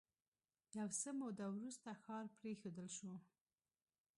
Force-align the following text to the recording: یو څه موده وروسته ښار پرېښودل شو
یو 0.77 0.87
څه 0.99 1.09
موده 1.19 1.45
وروسته 1.49 1.89
ښار 2.03 2.25
پرېښودل 2.37 2.87
شو 2.97 3.13